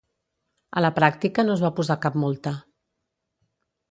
a 0.79 0.81
la 0.85 0.89
pràctica 0.95 1.43
no 1.49 1.57
es 1.57 1.61
va 1.67 1.71
posar 1.81 1.97
cap 2.07 2.17
multa 2.23 2.57